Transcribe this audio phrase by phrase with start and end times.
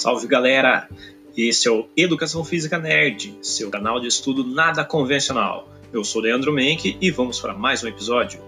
[0.00, 0.88] Salve galera!
[1.36, 5.68] Esse é o Educação Física Nerd, seu canal de estudo nada convencional.
[5.92, 8.40] Eu sou Leandro Menck e vamos para mais um episódio.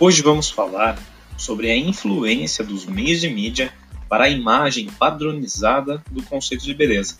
[0.00, 1.00] Hoje vamos falar
[1.36, 3.72] sobre a influência dos meios de mídia
[4.08, 7.18] para a imagem padronizada do conceito de beleza.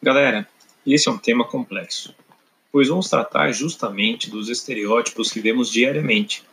[0.00, 0.48] Galera,
[0.86, 2.14] esse é um tema complexo,
[2.70, 6.44] pois vamos tratar justamente dos estereótipos que vemos diariamente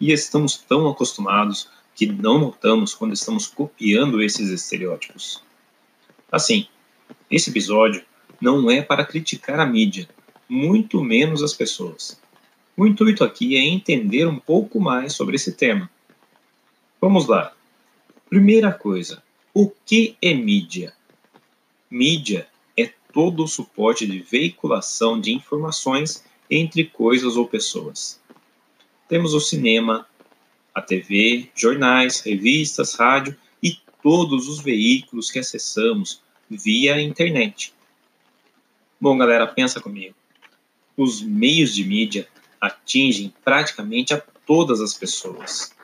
[0.00, 5.42] e estamos tão acostumados que não notamos quando estamos copiando esses estereótipos.
[6.30, 6.68] Assim,
[7.28, 8.04] esse episódio
[8.40, 10.08] não é para criticar a mídia,
[10.48, 12.20] muito menos as pessoas.
[12.76, 15.90] O intuito aqui é entender um pouco mais sobre esse tema.
[17.00, 17.52] Vamos lá.
[18.30, 19.20] Primeira coisa,
[19.52, 20.94] o que é mídia?
[21.90, 22.46] Mídia
[23.12, 28.20] todo o suporte de veiculação de informações entre coisas ou pessoas.
[29.08, 30.06] Temos o cinema,
[30.74, 37.74] a TV, jornais, revistas, rádio e todos os veículos que acessamos via internet.
[39.00, 40.14] Bom, galera, pensa comigo.
[40.96, 42.28] Os meios de mídia
[42.60, 45.74] atingem praticamente a todas as pessoas.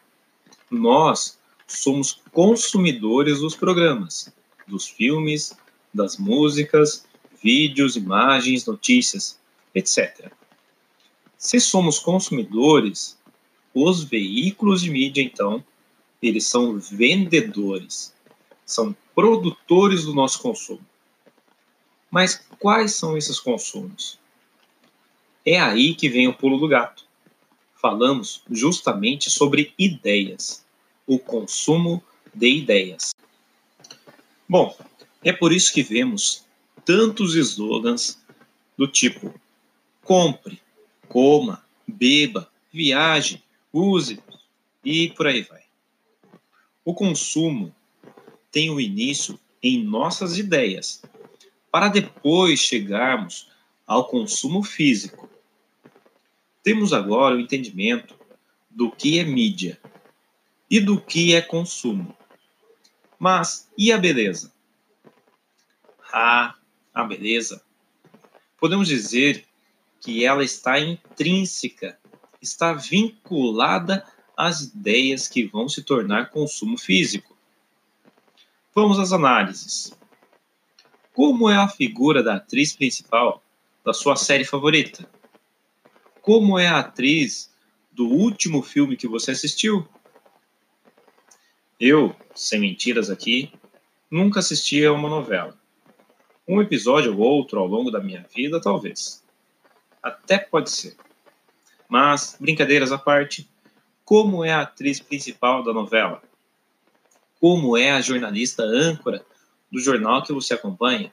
[0.71, 4.33] Nós somos consumidores dos programas,
[4.67, 5.57] dos filmes,
[5.93, 7.08] das músicas
[7.43, 9.39] vídeos, imagens, notícias,
[9.75, 10.33] etc.
[11.37, 13.17] Se somos consumidores,
[13.75, 15.65] os veículos de mídia, então,
[16.21, 18.13] eles são vendedores,
[18.67, 20.85] são produtores do nosso consumo.
[22.11, 24.19] Mas quais são esses consumos?
[25.45, 27.05] É aí que vem o pulo do gato.
[27.81, 30.65] Falamos justamente sobre ideias,
[31.07, 32.03] o consumo
[32.35, 33.15] de ideias.
[34.49, 34.77] Bom,
[35.23, 36.45] é por isso que vemos
[36.89, 38.19] tantos slogans
[38.75, 39.39] do tipo
[40.03, 40.59] compre,
[41.07, 44.19] coma, beba, viaje, use
[44.83, 45.65] e por aí vai.
[46.83, 47.75] O consumo
[48.51, 51.03] tem o início em nossas ideias,
[51.71, 53.51] para depois chegarmos
[53.87, 55.29] ao consumo físico.
[56.63, 58.19] Temos agora o entendimento
[58.71, 59.79] do que é mídia
[60.71, 62.17] e do que é consumo.
[63.19, 64.51] Mas e a beleza?
[66.11, 66.55] Ah,
[66.95, 67.63] a beleza,
[68.59, 69.45] podemos dizer
[70.01, 71.99] que ela está intrínseca,
[72.41, 74.05] está vinculada
[74.37, 77.37] às ideias que vão se tornar consumo físico.
[78.75, 79.93] Vamos às análises.
[81.13, 83.43] Como é a figura da atriz principal
[83.85, 85.11] da sua série favorita?
[86.23, 87.53] Como é a atriz
[87.91, 89.89] do último filme que você assistiu?
[91.81, 93.53] Eu, sem mentiras aqui,
[94.09, 95.58] nunca assisti a uma novela.
[96.49, 99.23] Um episódio ou outro ao longo da minha vida, talvez.
[100.03, 100.97] Até pode ser.
[101.89, 103.49] Mas, brincadeiras à parte,
[104.05, 106.23] como é a atriz principal da novela?
[107.39, 109.25] Como é a jornalista âncora
[109.71, 111.13] do jornal que você acompanha?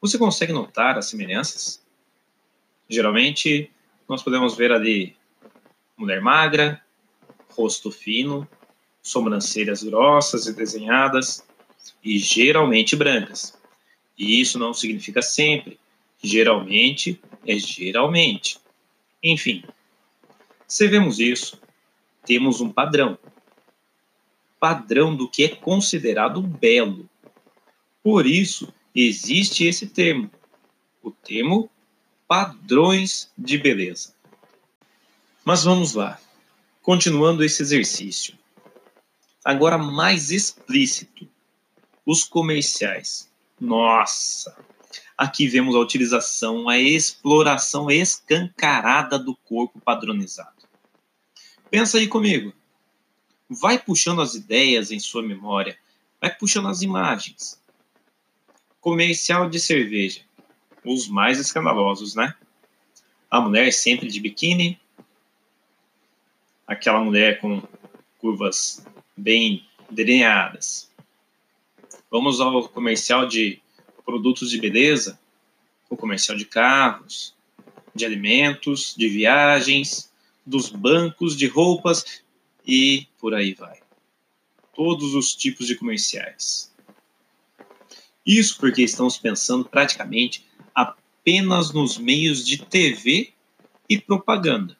[0.00, 1.82] Você consegue notar as semelhanças?
[2.88, 3.70] Geralmente,
[4.08, 5.16] nós podemos ver ali
[5.96, 6.80] mulher magra,
[7.50, 8.46] rosto fino,
[9.02, 11.44] sobrancelhas grossas e desenhadas
[12.04, 13.60] e geralmente brancas.
[14.22, 15.80] E isso não significa sempre.
[16.22, 18.56] Geralmente é geralmente.
[19.20, 19.64] Enfim,
[20.64, 21.60] se vemos isso,
[22.24, 23.18] temos um padrão.
[24.60, 27.10] Padrão do que é considerado belo.
[28.00, 30.30] Por isso, existe esse termo,
[31.02, 31.68] o termo
[32.28, 34.14] padrões de beleza.
[35.44, 36.20] Mas vamos lá,
[36.80, 38.38] continuando esse exercício.
[39.44, 41.28] Agora mais explícito,
[42.06, 43.31] os comerciais.
[43.62, 44.56] Nossa!
[45.16, 50.66] Aqui vemos a utilização, a exploração escancarada do corpo padronizado.
[51.70, 52.52] Pensa aí comigo.
[53.48, 55.78] Vai puxando as ideias em sua memória,
[56.20, 57.62] vai puxando as imagens.
[58.80, 60.22] Comercial de cerveja.
[60.84, 62.34] Os mais escandalosos, né?
[63.30, 64.80] A mulher sempre de biquíni,
[66.66, 67.62] aquela mulher com
[68.18, 68.84] curvas
[69.16, 70.91] bem delineadas,
[72.12, 73.58] Vamos ao comercial de
[74.04, 75.18] produtos de beleza,
[75.88, 77.34] o comercial de carros,
[77.94, 80.12] de alimentos, de viagens,
[80.44, 82.22] dos bancos, de roupas
[82.66, 83.80] e por aí vai.
[84.74, 86.70] Todos os tipos de comerciais.
[88.26, 93.32] Isso porque estamos pensando praticamente apenas nos meios de TV
[93.88, 94.76] e propaganda.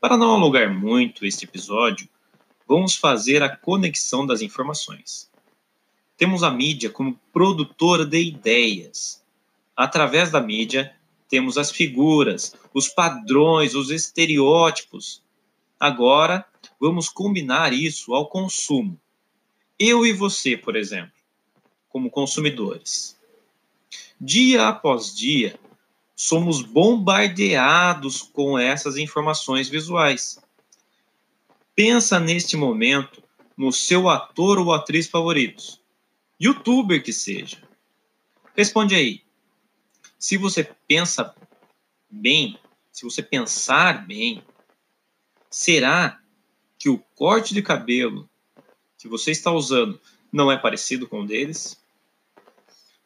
[0.00, 2.08] Para não alugar muito este episódio,
[2.66, 5.30] vamos fazer a conexão das informações.
[6.16, 9.22] Temos a mídia como produtora de ideias.
[9.76, 10.94] Através da mídia,
[11.28, 15.22] temos as figuras, os padrões, os estereótipos.
[15.78, 16.44] Agora,
[16.80, 18.98] vamos combinar isso ao consumo.
[19.78, 21.12] Eu e você, por exemplo,
[21.88, 23.16] como consumidores.
[24.18, 25.58] Dia após dia,
[26.14, 30.38] somos bombardeados com essas informações visuais.
[31.74, 33.22] Pensa neste momento
[33.54, 35.78] no seu ator ou atriz favoritos,
[36.40, 37.62] youtuber que seja.
[38.54, 39.22] Responde aí.
[40.18, 41.34] Se você pensa
[42.10, 42.58] bem,
[42.90, 44.42] se você pensar bem,
[45.50, 46.20] será
[46.78, 48.28] que o corte de cabelo
[48.98, 50.00] que você está usando
[50.32, 51.80] não é parecido com o deles?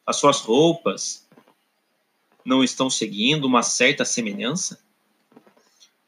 [0.05, 1.27] As suas roupas
[2.43, 4.79] não estão seguindo uma certa semelhança?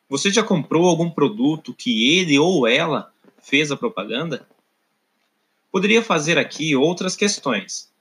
[0.10, 4.48] Você já comprou algum produto que ele ou ela fez a propaganda?
[5.74, 7.92] Poderia fazer aqui outras questões,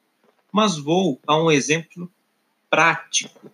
[0.53, 2.13] mas vou a um exemplo
[2.69, 3.51] prático.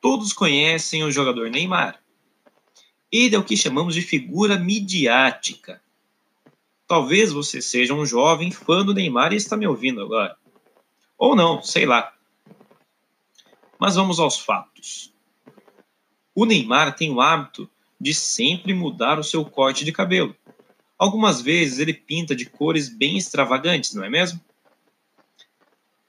[0.00, 2.00] Todos conhecem o jogador Neymar.
[3.10, 5.82] Ele é o que chamamos de figura midiática.
[6.86, 10.36] Talvez você seja um jovem fã do Neymar e está me ouvindo agora.
[11.18, 12.14] Ou não, sei lá.
[13.76, 15.12] Mas vamos aos fatos.
[16.32, 17.68] O Neymar tem o hábito
[18.00, 20.36] de sempre mudar o seu corte de cabelo.
[21.04, 24.40] Algumas vezes ele pinta de cores bem extravagantes, não é mesmo?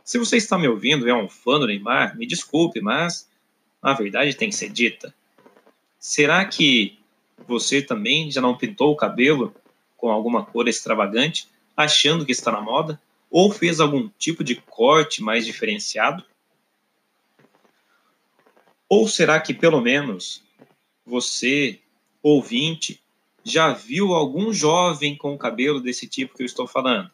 [0.05, 3.29] Se você está me ouvindo e é um fã do Neymar, me desculpe, mas
[3.81, 5.13] a verdade tem que ser dita.
[5.99, 6.97] Será que
[7.45, 9.53] você também já não pintou o cabelo
[9.97, 12.97] com alguma cor extravagante, achando que está na moda?
[13.29, 16.23] Ou fez algum tipo de corte mais diferenciado?
[18.87, 20.41] Ou será que pelo menos
[21.05, 21.81] você,
[22.23, 23.03] ouvinte,
[23.45, 27.11] já viu algum jovem com cabelo desse tipo que eu estou falando?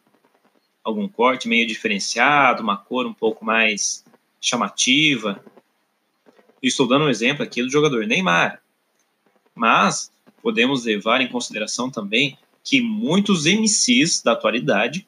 [0.82, 4.02] Algum corte meio diferenciado, uma cor um pouco mais
[4.40, 5.44] chamativa?
[6.62, 8.62] Estou dando um exemplo aqui do jogador Neymar.
[9.54, 10.10] Mas
[10.42, 15.06] podemos levar em consideração também que muitos MCs da atualidade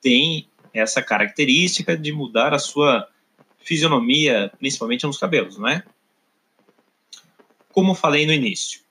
[0.00, 3.06] têm essa característica de mudar a sua
[3.58, 5.84] fisionomia, principalmente nos cabelos, não é?
[7.70, 8.83] Como falei no início,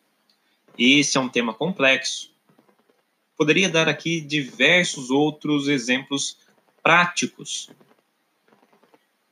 [0.77, 2.31] esse é um tema complexo.
[3.37, 6.37] Poderia dar aqui diversos outros exemplos
[6.81, 7.69] práticos.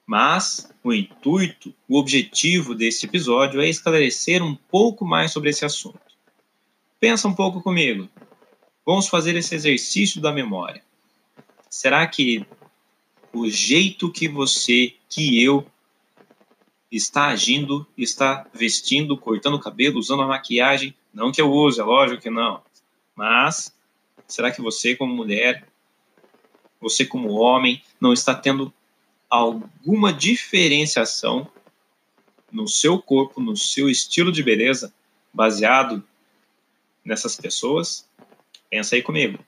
[0.05, 5.99] Mas o intuito, o objetivo desse episódio é esclarecer um pouco mais sobre esse assunto.
[6.99, 8.09] Pensa um pouco comigo.
[8.85, 10.83] Vamos fazer esse exercício da memória.
[11.69, 12.45] Será que
[13.33, 15.65] o jeito que você, que eu
[16.91, 20.93] está agindo, está vestindo, cortando o cabelo, usando a maquiagem.
[21.13, 22.61] Não que eu use, é lógico que não.
[23.15, 23.73] Mas
[24.27, 25.67] será que você, como mulher,
[26.79, 28.73] você, como homem, não está tendo
[29.29, 31.49] alguma diferenciação
[32.51, 34.93] no seu corpo, no seu estilo de beleza,
[35.33, 36.03] baseado
[37.05, 38.09] nessas pessoas?
[38.69, 39.39] Pensa aí comigo.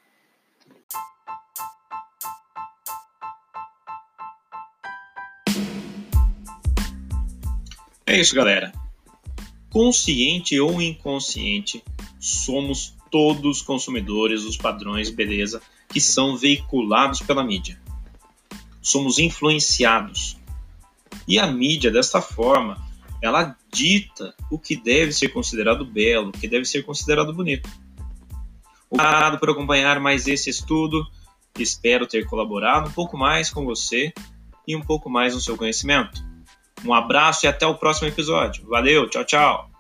[8.14, 8.72] É isso, galera.
[9.72, 11.84] Consciente ou inconsciente,
[12.20, 17.82] somos todos consumidores dos padrões beleza que são veiculados pela mídia.
[18.84, 20.38] Somos influenciados.
[21.28, 22.78] E a mídia, desta forma,
[23.20, 27.68] ela dita o que deve ser considerado belo, o que deve ser considerado bonito.
[28.92, 31.04] Obrigado por acompanhar mais esse estudo.
[31.58, 34.14] Espero ter colaborado um pouco mais com você
[34.68, 36.33] e um pouco mais no seu conhecimento.
[36.86, 38.66] Um abraço e até o próximo episódio.
[38.68, 39.73] Valeu, tchau, tchau.